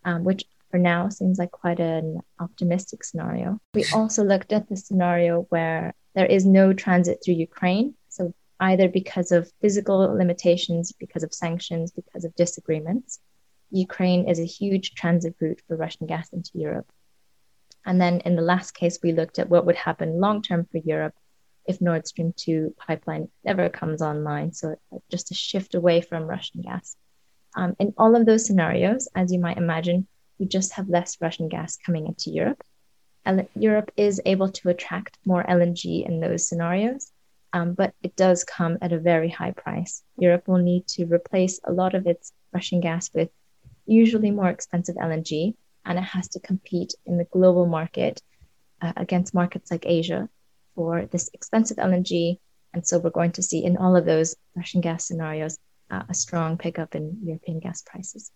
um, 0.06 0.24
which 0.24 0.46
for 0.72 0.77
now 0.77 1.10
seems 1.10 1.39
like 1.39 1.51
quite 1.51 1.79
an 1.79 2.22
optimistic 2.39 3.03
scenario. 3.03 3.60
We 3.74 3.86
also 3.94 4.24
looked 4.24 4.51
at 4.53 4.70
the 4.70 4.77
scenario 4.77 5.44
where 5.50 5.94
there 6.15 6.25
is 6.25 6.46
no 6.46 6.74
transit 6.74 7.20
through 7.24 7.36
Ukraine. 7.36 7.96
So, 8.10 8.34
either 8.60 8.90
because 8.90 9.32
of 9.32 9.52
physical 9.62 10.00
limitations, 10.16 10.92
because 10.92 11.24
of 11.24 11.34
sanctions, 11.34 11.92
because 11.92 12.26
of 12.26 12.36
disagreements, 12.36 13.20
Ukraine 13.70 14.28
is 14.28 14.40
a 14.40 14.46
huge 14.46 14.96
transit 14.96 15.36
route 15.40 15.62
for 15.68 15.76
Russian 15.76 16.08
gas 16.08 16.30
into 16.30 16.52
Europe. 16.56 16.90
And 17.86 18.02
then 18.02 18.22
in 18.22 18.36
the 18.36 18.42
last 18.42 18.72
case, 18.72 19.00
we 19.02 19.14
looked 19.14 19.40
at 19.40 19.50
what 19.50 19.66
would 19.66 19.76
happen 19.76 20.20
long 20.20 20.42
term 20.42 20.68
for 20.72 20.78
Europe 20.78 21.16
if 21.66 21.82
Nord 21.82 22.08
Stream 22.08 22.34
2 22.36 22.76
pipeline 22.78 23.30
never 23.44 23.70
comes 23.70 24.02
online. 24.02 24.54
So, 24.54 24.76
just 25.12 25.32
a 25.32 25.34
shift 25.34 25.76
away 25.76 26.02
from 26.02 26.24
Russian 26.24 26.62
gas. 26.62 26.96
Um, 27.56 27.76
in 27.80 27.94
all 27.98 28.16
of 28.16 28.26
those 28.26 28.46
scenarios, 28.46 29.08
as 29.16 29.32
you 29.32 29.40
might 29.40 29.58
imagine, 29.58 30.08
we 30.40 30.46
just 30.46 30.74
have 30.74 30.90
less 30.90 31.18
Russian 31.22 31.50
gas 31.50 31.78
coming 31.78 32.08
into 32.08 32.30
Europe. 32.30 32.64
Europe 33.56 33.92
is 33.98 34.22
able 34.26 34.50
to 34.50 34.70
attract 34.70 35.18
more 35.26 35.44
LNG 35.44 36.08
in 36.08 36.22
those 36.22 36.48
scenarios, 36.48 37.12
um, 37.54 37.74
but 37.74 37.94
it 38.04 38.16
does 38.16 38.44
come 38.44 38.77
at 38.82 38.94
a 38.94 39.00
very 39.00 39.30
high 39.30 39.51
price. 39.51 40.04
Europe 40.18 40.48
will 40.48 40.58
need 40.58 40.88
to 40.88 41.06
replace 41.06 41.60
a 41.63 41.72
lot 41.72 41.96
of 41.96 42.08
its 42.08 42.34
Russian 42.54 42.80
gas 42.80 43.10
with 43.13 43.30
usually 43.86 44.32
more 44.32 44.50
expensive 44.50 44.96
LNG, 44.96 45.56
and 45.86 45.98
it 45.98 46.04
has 46.04 46.27
to 46.30 46.39
compete 46.39 46.94
in 47.06 47.18
the 47.18 47.25
global 47.25 47.66
market 47.66 48.22
uh, 48.82 48.94
against 48.98 49.34
markets 49.34 49.72
like 49.72 49.86
Asia 49.86 50.30
for 50.75 51.06
this 51.06 51.30
expensive 51.34 51.77
LNG. 51.77 52.39
And 52.74 52.86
so 52.86 53.00
we're 53.00 53.10
going 53.10 53.32
to 53.34 53.42
see 53.42 53.63
in 53.63 53.77
all 53.77 53.96
of 53.96 54.06
those 54.06 54.36
Russian 54.56 54.82
gas 54.82 55.08
scenarios 55.08 55.58
uh, 55.89 56.04
a 56.10 56.13
strong 56.13 56.58
pickup 56.58 56.96
in 56.96 57.20
European 57.24 57.60
gas 57.60 57.82
prices 57.82 58.32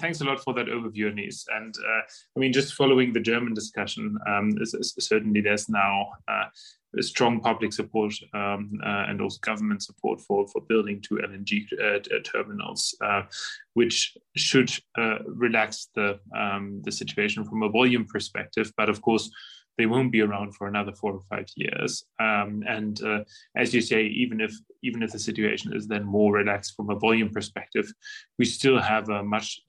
thanks 0.00 0.20
a 0.20 0.24
lot 0.24 0.42
for 0.42 0.54
that 0.54 0.66
overview, 0.66 1.10
Anise. 1.10 1.44
And 1.54 1.74
uh, 1.76 2.02
I 2.36 2.40
mean, 2.40 2.52
just 2.52 2.74
following 2.74 3.12
the 3.12 3.20
German 3.20 3.54
discussion, 3.54 4.16
um, 4.26 4.52
certainly 4.64 5.40
there's 5.40 5.68
now 5.68 6.12
uh, 6.26 6.44
strong 7.00 7.40
public 7.40 7.72
support 7.72 8.12
um, 8.34 8.78
uh, 8.84 9.04
and 9.08 9.20
also 9.20 9.38
government 9.42 9.82
support 9.82 10.20
for, 10.20 10.46
for 10.48 10.60
building 10.68 11.00
two 11.00 11.16
LNG 11.16 11.66
uh, 11.72 11.98
terminals, 12.24 12.96
uh, 13.04 13.22
which 13.74 14.16
should 14.36 14.70
relax 15.26 15.88
the 15.94 16.18
um, 16.36 16.80
the 16.84 16.92
situation 16.92 17.44
from 17.44 17.62
a 17.62 17.68
volume 17.68 18.04
perspective. 18.04 18.72
But 18.76 18.88
of 18.88 19.00
course, 19.02 19.30
they 19.80 19.86
won't 19.86 20.12
be 20.12 20.20
around 20.20 20.54
for 20.54 20.68
another 20.68 20.92
four 20.92 21.12
or 21.14 21.22
five 21.30 21.46
years. 21.56 22.04
Um, 22.18 22.62
and 22.68 23.02
uh, 23.02 23.20
as 23.56 23.72
you 23.72 23.80
say, 23.80 24.02
even 24.04 24.40
if 24.40 24.52
even 24.82 25.02
if 25.02 25.12
the 25.12 25.18
situation 25.18 25.74
is 25.74 25.86
then 25.86 26.04
more 26.04 26.32
relaxed 26.32 26.74
from 26.76 26.90
a 26.90 26.98
volume 26.98 27.30
perspective, 27.30 27.86
we 28.38 28.44
still 28.44 28.78
have 28.78 29.08
a 29.08 29.22
much 29.22 29.60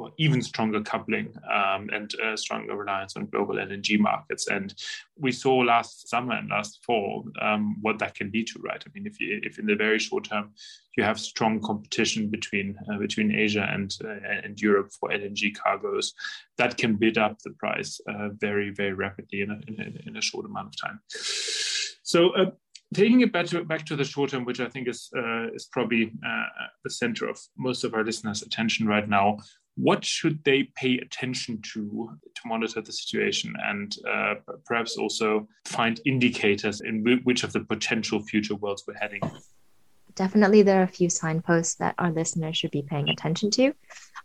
well, 0.00 0.12
even 0.16 0.40
stronger 0.40 0.80
coupling 0.80 1.28
um, 1.52 1.90
and 1.92 2.10
uh, 2.24 2.34
stronger 2.34 2.74
reliance 2.74 3.16
on 3.16 3.26
global 3.26 3.56
LNG 3.56 3.98
markets. 3.98 4.48
And 4.48 4.74
we 5.18 5.30
saw 5.30 5.56
last 5.56 6.08
summer 6.08 6.32
and 6.32 6.48
last 6.48 6.80
fall 6.86 7.28
um, 7.42 7.76
what 7.82 7.98
that 7.98 8.14
can 8.14 8.30
lead 8.32 8.46
to, 8.48 8.60
right? 8.60 8.82
I 8.84 8.90
mean, 8.94 9.06
if 9.06 9.20
you, 9.20 9.38
if 9.42 9.58
in 9.58 9.66
the 9.66 9.76
very 9.76 9.98
short 9.98 10.24
term 10.24 10.54
you 10.96 11.04
have 11.04 11.20
strong 11.20 11.60
competition 11.60 12.30
between 12.30 12.76
uh, 12.90 12.96
between 12.96 13.30
Asia 13.30 13.68
and 13.70 13.94
uh, 14.02 14.40
and 14.44 14.58
Europe 14.58 14.90
for 14.98 15.10
LNG 15.10 15.54
cargoes, 15.54 16.14
that 16.56 16.78
can 16.78 16.96
bid 16.96 17.18
up 17.18 17.38
the 17.40 17.50
price 17.50 18.00
uh, 18.08 18.30
very 18.30 18.70
very 18.70 18.94
rapidly 18.94 19.42
in 19.42 19.50
a, 19.50 19.58
in 19.68 19.80
a, 19.80 20.08
in 20.08 20.16
a 20.16 20.22
short 20.22 20.46
amount 20.46 20.68
of 20.68 20.80
time. 20.80 21.00
So 22.02 22.30
uh, 22.30 22.50
taking 22.94 23.20
it 23.20 23.32
back 23.32 23.46
to 23.46 23.64
back 23.64 23.86
to 23.86 23.96
the 23.96 24.04
short 24.04 24.30
term, 24.30 24.44
which 24.44 24.60
I 24.60 24.68
think 24.68 24.88
is 24.88 25.10
uh, 25.16 25.48
is 25.54 25.66
probably 25.70 26.12
uh, 26.26 26.44
the 26.84 26.90
center 26.90 27.28
of 27.28 27.38
most 27.56 27.84
of 27.84 27.94
our 27.94 28.04
listeners' 28.04 28.42
attention 28.42 28.86
right 28.86 29.08
now. 29.08 29.38
What 29.82 30.04
should 30.04 30.44
they 30.44 30.64
pay 30.74 30.98
attention 30.98 31.62
to 31.72 32.10
to 32.36 32.42
monitor 32.44 32.80
the 32.82 32.92
situation, 32.92 33.54
and 33.64 33.96
uh, 34.14 34.34
perhaps 34.66 34.96
also 34.96 35.48
find 35.64 36.00
indicators 36.04 36.80
in 36.80 36.94
which 37.24 37.44
of 37.44 37.52
the 37.52 37.60
potential 37.60 38.20
future 38.20 38.56
worlds 38.56 38.84
we're 38.86 38.94
heading? 38.94 39.22
Definitely, 40.14 40.62
there 40.62 40.80
are 40.80 40.90
a 40.90 40.98
few 40.98 41.08
signposts 41.08 41.76
that 41.76 41.94
our 41.98 42.10
listeners 42.10 42.56
should 42.58 42.72
be 42.72 42.82
paying 42.82 43.08
attention 43.08 43.50
to. 43.52 43.72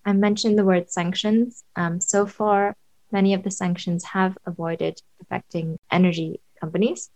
I 0.05 0.13
mentioned 0.13 0.57
the 0.57 0.65
word 0.65 0.91
sanctions. 0.91 1.63
Um, 1.75 2.01
so 2.01 2.25
far, 2.25 2.75
many 3.11 3.33
of 3.33 3.43
the 3.43 3.51
sanctions 3.51 4.03
have 4.03 4.37
avoided 4.45 5.01
affecting 5.21 5.79
energy 5.89 6.41
companies, 6.59 7.09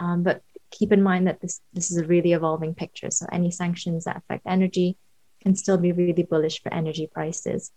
um, 0.00 0.22
but 0.22 0.42
keep 0.70 0.90
in 0.90 1.02
mind 1.02 1.28
that 1.28 1.40
this 1.40 1.60
this 1.72 1.90
is 1.92 1.98
a 1.98 2.06
really 2.06 2.32
evolving 2.32 2.74
picture. 2.74 3.10
So 3.10 3.26
any 3.30 3.50
sanctions 3.50 4.04
that 4.04 4.16
affect 4.16 4.44
energy 4.46 4.96
can 5.42 5.54
still 5.54 5.78
be 5.78 5.92
really 5.92 6.24
bullish 6.24 6.60
for 6.62 6.72
energy 6.74 7.06
prices. 7.06 7.70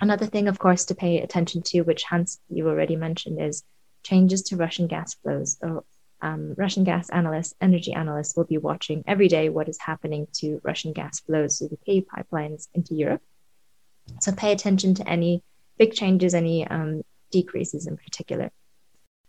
Another 0.00 0.26
thing, 0.26 0.48
of 0.48 0.58
course, 0.58 0.84
to 0.86 0.94
pay 0.94 1.20
attention 1.20 1.62
to, 1.62 1.82
which 1.82 2.04
Hanns 2.04 2.40
you 2.48 2.68
already 2.68 2.96
mentioned, 2.96 3.40
is 3.40 3.64
changes 4.02 4.42
to 4.44 4.56
Russian 4.56 4.86
gas 4.86 5.14
flows. 5.14 5.58
Um, 6.20 6.54
Russian 6.56 6.84
gas 6.84 7.10
analysts, 7.10 7.54
energy 7.60 7.92
analysts 7.92 8.36
will 8.36 8.44
be 8.44 8.58
watching 8.58 9.04
every 9.06 9.28
day 9.28 9.48
what 9.48 9.68
is 9.68 9.78
happening 9.78 10.26
to 10.34 10.60
Russian 10.64 10.92
gas 10.92 11.20
flows 11.20 11.58
through 11.58 11.68
the 11.68 11.78
Kyiv 11.86 12.06
pipelines 12.06 12.68
into 12.74 12.94
Europe. 12.94 13.22
So 14.20 14.32
pay 14.32 14.52
attention 14.52 14.94
to 14.94 15.08
any 15.08 15.42
big 15.78 15.92
changes, 15.92 16.34
any 16.34 16.66
um, 16.66 17.02
decreases 17.30 17.86
in 17.86 17.96
particular. 17.96 18.50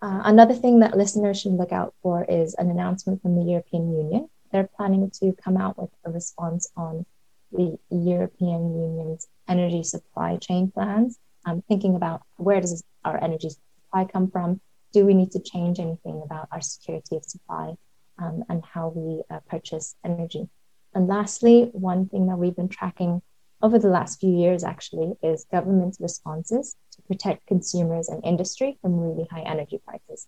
Uh, 0.01 0.21
another 0.23 0.55
thing 0.55 0.79
that 0.79 0.97
listeners 0.97 1.39
should 1.41 1.51
look 1.51 1.71
out 1.71 1.93
for 2.01 2.23
is 2.23 2.55
an 2.55 2.71
announcement 2.71 3.21
from 3.21 3.35
the 3.35 3.43
European 3.43 3.91
Union. 3.91 4.29
They're 4.51 4.69
planning 4.75 5.11
to 5.19 5.33
come 5.33 5.57
out 5.57 5.77
with 5.77 5.91
a 6.05 6.11
response 6.11 6.71
on 6.75 7.05
the 7.51 7.77
European 7.89 8.73
Union's 8.73 9.27
energy 9.49 9.83
supply 9.83 10.37
chain 10.37 10.71
plans. 10.71 11.19
Um, 11.45 11.63
thinking 11.67 11.95
about 11.95 12.21
where 12.37 12.61
does 12.61 12.83
our 13.03 13.21
energy 13.23 13.49
supply 13.49 14.05
come 14.05 14.29
from? 14.29 14.61
Do 14.93 15.05
we 15.05 15.13
need 15.13 15.31
to 15.31 15.39
change 15.39 15.79
anything 15.79 16.21
about 16.23 16.47
our 16.51 16.61
security 16.61 17.15
of 17.15 17.25
supply 17.25 17.75
um, 18.17 18.43
and 18.49 18.63
how 18.63 18.89
we 18.95 19.23
uh, 19.29 19.39
purchase 19.49 19.95
energy? 20.05 20.49
And 20.93 21.07
lastly, 21.07 21.69
one 21.73 22.07
thing 22.07 22.27
that 22.27 22.37
we've 22.37 22.55
been 22.55 22.69
tracking 22.69 23.21
over 23.61 23.77
the 23.77 23.89
last 23.89 24.19
few 24.19 24.35
years 24.35 24.63
actually 24.63 25.13
is 25.21 25.45
government's 25.51 25.99
responses 25.99 26.75
to 26.95 27.01
protect 27.03 27.45
consumers 27.45 28.07
and 28.09 28.23
industry 28.23 28.77
from 28.81 28.99
really 28.99 29.27
high 29.29 29.41
energy 29.41 29.79
prices. 29.85 30.27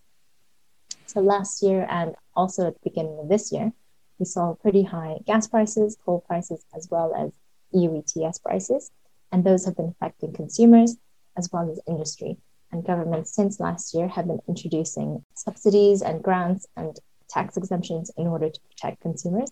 So 1.06 1.20
last 1.20 1.62
year 1.62 1.86
and 1.88 2.14
also 2.34 2.68
at 2.68 2.74
the 2.74 2.90
beginning 2.90 3.18
of 3.20 3.28
this 3.28 3.52
year, 3.52 3.72
we 4.18 4.24
saw 4.24 4.54
pretty 4.54 4.82
high 4.82 5.18
gas 5.26 5.48
prices, 5.48 5.96
coal 6.04 6.24
prices, 6.26 6.64
as 6.74 6.88
well 6.90 7.14
as 7.14 7.32
EU 7.72 7.98
ETS 7.98 8.38
prices. 8.38 8.90
And 9.32 9.44
those 9.44 9.64
have 9.64 9.76
been 9.76 9.94
affecting 10.00 10.32
consumers 10.32 10.96
as 11.36 11.48
well 11.52 11.70
as 11.70 11.80
industry. 11.88 12.36
And 12.70 12.84
governments 12.84 13.34
since 13.34 13.60
last 13.60 13.94
year 13.94 14.08
have 14.08 14.26
been 14.26 14.40
introducing 14.48 15.24
subsidies 15.34 16.02
and 16.02 16.22
grants 16.22 16.66
and 16.76 16.96
tax 17.28 17.56
exemptions 17.56 18.10
in 18.16 18.26
order 18.26 18.50
to 18.50 18.60
protect 18.60 19.00
consumers. 19.00 19.50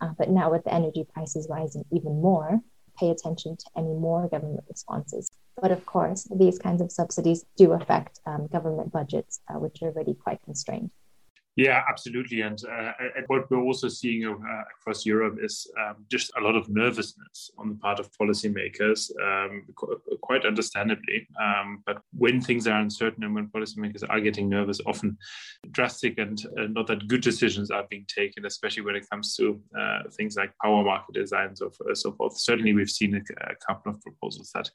Uh, 0.00 0.10
but 0.18 0.30
now, 0.30 0.50
with 0.50 0.64
the 0.64 0.72
energy 0.72 1.06
prices 1.12 1.46
rising 1.50 1.84
even 1.92 2.20
more, 2.20 2.60
pay 2.98 3.10
attention 3.10 3.56
to 3.56 3.66
any 3.76 3.94
more 3.94 4.28
government 4.28 4.64
responses. 4.68 5.30
But 5.60 5.72
of 5.72 5.84
course, 5.84 6.26
these 6.34 6.58
kinds 6.58 6.80
of 6.80 6.90
subsidies 6.90 7.44
do 7.56 7.72
affect 7.72 8.18
um, 8.26 8.46
government 8.46 8.92
budgets, 8.92 9.40
uh, 9.48 9.58
which 9.58 9.82
are 9.82 9.88
already 9.88 10.14
quite 10.14 10.40
constrained. 10.42 10.90
Yeah, 11.60 11.82
absolutely. 11.90 12.40
And, 12.40 12.58
uh, 12.64 12.92
and 13.16 13.26
what 13.26 13.50
we're 13.50 13.60
also 13.60 13.88
seeing 13.88 14.24
uh, 14.24 14.62
across 14.80 15.04
Europe 15.04 15.36
is 15.42 15.70
um, 15.78 16.06
just 16.10 16.32
a 16.38 16.40
lot 16.40 16.56
of 16.56 16.70
nervousness 16.70 17.50
on 17.58 17.68
the 17.68 17.74
part 17.74 18.00
of 18.00 18.08
policymakers, 18.12 19.10
um, 19.22 19.64
quite 20.22 20.46
understandably. 20.46 21.28
Um, 21.38 21.82
but 21.84 22.00
when 22.16 22.40
things 22.40 22.66
are 22.66 22.80
uncertain 22.80 23.24
and 23.24 23.34
when 23.34 23.48
policymakers 23.48 24.02
are 24.08 24.20
getting 24.22 24.48
nervous, 24.48 24.80
often 24.86 25.18
drastic 25.70 26.16
and 26.16 26.42
uh, 26.58 26.68
not 26.70 26.86
that 26.86 27.06
good 27.08 27.20
decisions 27.20 27.70
are 27.70 27.84
being 27.90 28.06
taken, 28.08 28.46
especially 28.46 28.84
when 28.84 28.96
it 28.96 29.06
comes 29.10 29.36
to 29.36 29.60
uh, 29.78 30.04
things 30.16 30.36
like 30.36 30.54
power 30.64 30.82
market 30.82 31.12
designs 31.12 31.60
or 31.60 31.70
so 31.92 32.12
forth. 32.12 32.38
Certainly, 32.38 32.72
we've 32.72 32.88
seen 32.88 33.14
a, 33.16 33.50
a 33.50 33.54
couple 33.68 33.92
of 33.92 34.00
proposals 34.00 34.50
that 34.54 34.70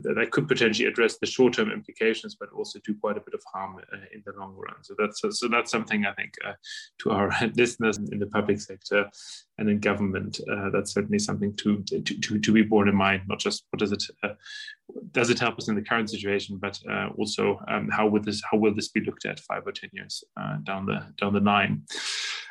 that 0.00 0.30
could 0.30 0.48
potentially 0.48 0.88
address 0.88 1.18
the 1.18 1.26
short-term 1.26 1.70
implications, 1.70 2.34
but 2.34 2.50
also 2.50 2.78
do 2.84 2.94
quite 2.94 3.16
a 3.16 3.20
bit 3.20 3.34
of 3.34 3.42
harm 3.52 3.76
uh, 3.76 3.96
in 4.12 4.22
the 4.26 4.32
long 4.38 4.54
run. 4.56 4.82
So 4.82 4.94
that's 4.98 5.22
so 5.38 5.48
that's 5.48 5.70
something 5.70 6.06
I 6.06 6.12
think 6.12 6.34
uh, 6.44 6.54
to 7.00 7.10
our 7.10 7.30
listeners 7.56 7.98
in 7.98 8.18
the 8.18 8.26
public 8.26 8.60
sector 8.60 9.08
and 9.58 9.68
in 9.68 9.78
government, 9.78 10.40
uh, 10.50 10.70
that's 10.70 10.92
certainly 10.92 11.18
something 11.18 11.54
to, 11.56 11.82
to, 11.84 12.00
to 12.00 12.38
to 12.38 12.52
be 12.52 12.62
borne 12.62 12.88
in 12.88 12.96
mind. 12.96 13.22
Not 13.26 13.38
just 13.38 13.64
what 13.70 13.78
does 13.78 13.92
it 13.92 14.02
uh, 14.22 14.34
does 15.12 15.30
it 15.30 15.38
help 15.38 15.58
us 15.58 15.68
in 15.68 15.74
the 15.74 15.82
current 15.82 16.10
situation, 16.10 16.58
but 16.58 16.78
uh, 16.90 17.08
also 17.16 17.60
um, 17.68 17.88
how 17.90 18.06
would 18.06 18.24
this 18.24 18.42
how 18.50 18.58
will 18.58 18.74
this 18.74 18.88
be 18.88 19.00
looked 19.00 19.26
at 19.26 19.40
five 19.40 19.66
or 19.66 19.72
ten 19.72 19.90
years 19.92 20.24
uh, 20.36 20.56
down 20.64 20.86
the 20.86 21.06
down 21.18 21.32
the 21.32 21.40
line. 21.40 21.82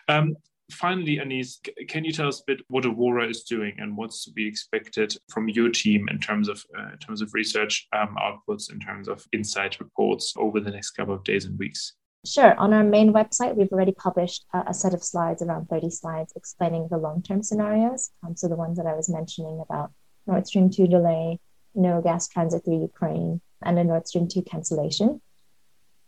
Um, 0.08 0.36
finally, 0.72 1.20
Anise, 1.20 1.60
can 1.88 2.04
you 2.04 2.12
tell 2.12 2.28
us 2.28 2.40
a 2.40 2.44
bit 2.48 2.62
what 2.70 2.86
Aurora 2.86 3.28
is 3.28 3.44
doing 3.44 3.76
and 3.78 3.96
what's 3.98 4.24
to 4.26 4.32
be 4.32 4.48
expected 4.48 5.16
from 5.32 5.50
your 5.50 5.70
team 5.70 6.08
in 6.10 6.20
terms 6.20 6.50
of 6.50 6.64
uh, 6.78 6.94
in 6.94 6.98
terms 7.00 7.22
of 7.22 7.34
research 7.34 7.88
um, 7.94 8.16
outputs, 8.20 8.72
in 8.72 8.80
terms 8.80 9.08
of 9.08 9.26
insight 9.34 9.80
reports 9.80 10.34
over 10.38 10.60
the 10.60 10.72
next 10.72 10.92
couple 10.92 11.14
of 11.14 11.24
days 11.24 11.46
and 11.46 11.58
weeks? 11.60 11.94
Sure. 12.26 12.56
On 12.56 12.72
our 12.74 12.84
main 12.84 13.12
website, 13.12 13.56
we've 13.56 13.72
already 13.72 13.92
published 13.92 14.46
a, 14.54 14.64
a 14.68 14.74
set 14.74 14.94
of 14.94 15.04
slides, 15.04 15.42
around 15.42 15.68
30 15.68 15.90
slides, 15.90 16.32
explaining 16.36 16.88
the 16.90 16.98
long 16.98 17.22
term 17.22 17.44
scenarios. 17.44 18.12
Um, 18.26 18.36
so, 18.38 18.48
the 18.48 18.56
ones 18.56 18.78
that 18.78 18.86
I 18.86 18.96
was 18.96 19.10
mentioning 19.10 19.60
about 19.60 19.92
Nord 20.26 20.48
Stream 20.48 20.70
2 20.70 20.88
delay, 20.88 21.40
no 21.76 22.02
gas 22.02 22.30
transit 22.30 22.64
through 22.64 22.82
Ukraine, 22.82 23.42
and 23.62 23.78
a 23.78 23.84
Nord 23.84 24.08
Stream 24.08 24.28
2 24.30 24.42
cancellation. 24.44 25.22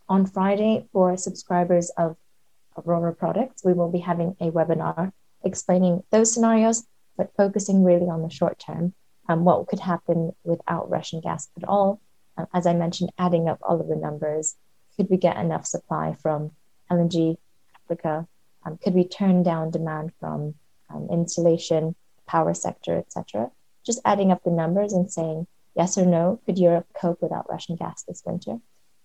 On 0.07 0.25
Friday, 0.25 0.88
for 0.93 1.17
subscribers 1.17 1.91
of 1.97 2.15
Aurora 2.77 3.13
products, 3.13 3.63
we 3.63 3.74
will 3.74 3.91
be 3.91 4.00
having 4.00 4.36
a 4.39 4.51
webinar 4.51 5.12
explaining 5.44 6.03
those 6.10 6.34
scenarios, 6.34 6.86
but 7.17 7.36
focusing 7.38 7.84
really 7.84 8.10
on 8.10 8.22
the 8.22 8.29
short 8.29 8.60
term, 8.60 8.94
um, 9.29 9.46
what 9.46 9.67
could 9.67 9.79
happen 9.79 10.34
without 10.44 10.89
Russian 10.89 11.22
gas 11.22 11.50
at 11.58 11.67
all. 11.67 12.01
Uh, 12.38 12.46
as 12.53 12.67
I 12.67 12.74
mentioned, 12.74 13.12
adding 13.17 13.48
up 13.48 13.60
all 13.62 13.79
of 13.79 13.88
the 13.88 13.96
numbers, 13.96 14.55
could 14.98 15.10
we 15.10 15.17
get 15.17 15.38
enough 15.38 15.65
supply 15.65 16.13
from 16.13 16.51
LNG, 16.91 17.38
Africa? 17.84 18.27
Um, 18.65 18.77
could 18.77 18.94
we 18.94 19.08
turn 19.08 19.44
down 19.44 19.72
demand 19.72 20.12
from 20.20 20.55
um, 20.89 21.08
installation, 21.12 21.96
power 22.27 22.53
sector, 22.53 22.98
etc.? 22.98 23.51
Just 23.86 24.01
adding 24.03 24.32
up 24.32 24.44
the 24.44 24.51
numbers 24.51 24.94
and 24.94 25.12
saying 25.12 25.48
yes 25.75 25.98
or 25.98 26.05
no, 26.05 26.39
could 26.46 26.58
Europe 26.58 26.88
cope 27.00 27.22
without 27.22 27.50
Russian 27.50 27.75
gas 27.75 28.03
this 28.03 28.24
winter? 28.25 28.58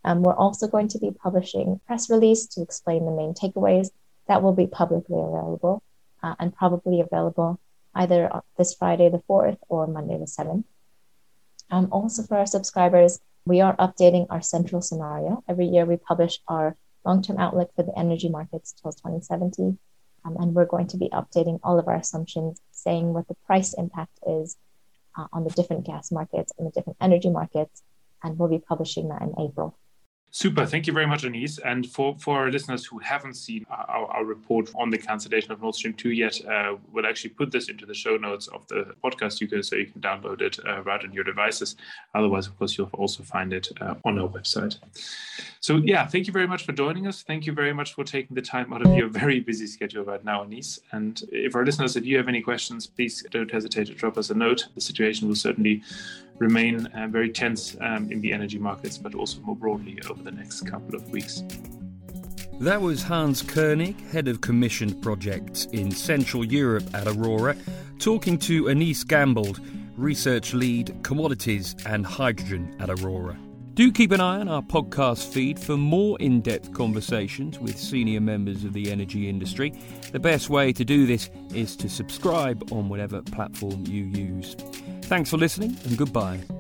Um, 0.04 0.23
we're 0.23 0.35
also 0.35 0.66
going 0.66 0.88
to 0.88 0.99
be 0.99 1.11
publishing 1.11 1.80
press 1.87 2.09
release 2.09 2.47
to 2.49 2.62
explain 2.62 3.04
the 3.04 3.12
main 3.12 3.35
takeaways 3.35 3.90
that 4.28 4.42
will 4.42 4.54
be 4.54 4.66
publicly 4.66 5.21
available 5.21 5.83
uh, 6.23 6.35
and 6.38 6.54
probably 6.54 7.00
available 7.00 7.61
either 7.95 8.30
this 8.57 8.75
Friday 8.75 9.09
the 9.09 9.23
4th 9.28 9.59
or 9.69 9.87
Monday 9.87 10.16
the 10.19 10.25
7th. 10.25 10.64
Um, 11.71 11.88
also, 11.92 12.23
for 12.23 12.37
our 12.37 12.47
subscribers, 12.47 13.21
we 13.45 13.61
are 13.61 13.76
updating 13.76 14.26
our 14.30 14.42
central 14.42 14.83
scenario. 14.83 15.42
Every 15.49 15.66
year, 15.66 15.85
we 15.85 15.97
publish 15.97 16.40
our 16.49 16.76
long 17.04 17.23
term 17.23 17.38
outlook 17.38 17.71
for 17.75 17.83
the 17.83 17.97
energy 17.99 18.28
markets 18.28 18.75
till 18.80 18.92
2070. 18.92 19.78
Um, 20.25 20.37
and 20.38 20.54
we're 20.54 20.66
going 20.66 20.87
to 20.88 20.99
be 20.99 21.09
updating 21.11 21.59
all 21.62 21.78
of 21.78 21.88
our 21.88 21.97
assumptions, 21.97 22.61
saying 22.73 23.12
what 23.12 23.26
the 23.28 23.37
price 23.47 23.73
impact 23.75 24.19
is 24.26 24.57
uh, 25.16 25.26
on 25.33 25.45
the 25.45 25.50
different 25.50 25.87
gas 25.87 26.12
markets 26.12 26.52
and 26.59 26.66
the 26.66 26.71
different 26.71 26.99
energy 27.00 27.30
markets. 27.30 27.83
And 28.23 28.38
we'll 28.38 28.50
be 28.50 28.59
publishing 28.59 29.09
that 29.09 29.23
in 29.23 29.35
April. 29.40 29.78
Super. 30.32 30.64
Thank 30.64 30.87
you 30.87 30.92
very 30.92 31.06
much, 31.06 31.25
Anise. 31.25 31.58
And 31.58 31.90
for, 31.90 32.16
for 32.18 32.38
our 32.38 32.50
listeners 32.50 32.87
who 32.87 32.99
haven't 32.99 33.34
seen 33.34 33.66
our, 33.68 34.06
our 34.06 34.25
report 34.25 34.70
on 34.76 34.88
the 34.88 34.99
cancellation 34.99 35.50
of 35.50 35.60
Nord 35.60 35.75
Stream 35.75 35.92
2 35.94 36.10
yet, 36.10 36.44
uh, 36.46 36.76
we'll 36.92 37.06
actually 37.06 37.30
put 37.30 37.50
this 37.50 37.68
into 37.68 37.84
the 37.84 37.94
show 37.94 38.16
notes 38.16 38.46
of 38.49 38.66
the 38.68 38.94
podcast 39.02 39.40
you 39.40 39.49
can, 39.49 39.62
so 39.64 39.75
you 39.75 39.87
can 39.87 40.00
download 40.00 40.40
it 40.40 40.58
uh, 40.66 40.82
right 40.82 41.02
on 41.02 41.12
your 41.12 41.25
devices. 41.25 41.75
Otherwise, 42.14 42.46
of 42.46 42.56
course, 42.58 42.78
you'll 42.78 42.90
also 42.92 43.25
find 43.25 43.52
it 43.52 43.68
uh, 43.80 43.94
on 44.04 44.20
our 44.20 44.28
website. 44.28 44.76
So, 45.58 45.76
yeah, 45.76 46.06
thank 46.06 46.28
you 46.28 46.32
very 46.32 46.46
much 46.46 46.64
for 46.64 46.72
joining 46.72 47.08
us. 47.08 47.22
Thank 47.22 47.44
you 47.44 47.52
very 47.52 47.72
much 47.72 47.94
for 47.94 48.04
taking 48.04 48.37
the 48.37 48.42
time 48.42 48.72
out 48.72 48.87
of 48.87 48.94
your 48.94 49.08
very 49.08 49.40
busy 49.40 49.66
schedule 49.66 50.04
right 50.04 50.25
now, 50.25 50.44
Anise. 50.44 50.78
And 50.92 51.20
if 51.32 51.56
our 51.56 51.64
listeners, 51.64 51.96
if 51.96 52.04
you 52.06 52.16
have 52.18 52.28
any 52.28 52.40
questions, 52.40 52.87
please 52.87 53.25
don't 53.32 53.50
hesitate 53.50 53.88
to 53.88 53.94
drop 53.94 54.16
us 54.16 54.30
a 54.30 54.34
note. 54.34 54.68
The 54.76 54.80
situation 54.80 55.26
will 55.26 55.34
certainly 55.34 55.82
remain 56.41 56.87
uh, 56.87 57.07
very 57.07 57.31
tense 57.31 57.76
um, 57.81 58.11
in 58.11 58.21
the 58.21 58.33
energy 58.33 58.59
markets, 58.59 58.99
but 58.99 59.15
also 59.15 59.41
more 59.43 59.55
broadly 59.55 59.99
over 60.11 60.23
the 60.23 60.33
next 60.33 60.63
couple 60.63 60.97
of 60.97 61.09
weeks. 61.11 61.45
That 62.61 62.83
was 62.83 63.03
Hanns 63.03 63.43
Koenig, 63.43 63.99
head 64.09 64.29
of 64.29 64.41
commissioned 64.41 65.00
projects 65.00 65.67
in 65.67 65.91
Central 65.91 66.45
Europe 66.45 66.85
at 66.93 67.07
Aurora, 67.07 67.57
talking 67.99 68.37
to 68.41 68.69
Anise 68.69 69.05
Ganbold, 69.05 69.61
research 69.97 70.53
lead 70.53 70.95
commodities 71.03 71.76
and 71.87 72.05
hydrogen 72.05 72.75
at 72.81 72.91
Aurora. 72.91 73.39
Do 73.75 73.93
keep 73.93 74.13
an 74.13 74.21
eye 74.21 74.41
on 74.41 74.49
our 74.49 74.61
podcast 74.61 75.33
feed 75.33 75.59
for 75.59 75.76
more 75.76 76.19
in 76.21 76.43
depth 76.43 76.73
conversations 76.75 77.59
with 77.59 77.79
senior 77.79 78.21
members 78.21 78.65
of 78.65 78.75
the 78.75 78.91
energy 78.91 79.29
industry. 79.29 79.73
The 80.13 80.19
best 80.19 80.50
way 80.50 80.73
to 80.73 80.85
do 80.85 81.07
this 81.07 81.31
is 81.55 81.76
to 81.76 81.89
subscribe 81.89 82.71
on 82.73 82.89
whatever 82.89 83.23
platform 83.23 83.85
you 83.87 84.05
use. 84.05 84.55
Thanks 85.10 85.28
for 85.28 85.38
listening 85.38 85.76
and 85.86 85.99
goodbye. 85.99 86.59